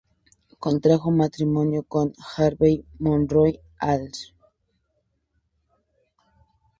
[0.57, 4.09] Contrajo matrimonio con Harvey Monroe Hall.